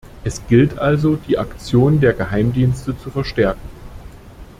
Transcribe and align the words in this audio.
Es 0.23 0.41
gilt 0.47 0.79
also, 0.79 1.15
die 1.27 1.37
Aktion 1.37 1.99
der 2.01 2.13
Geheimdienste 2.13 2.97
zu 2.97 3.11
verstärken. 3.11 3.61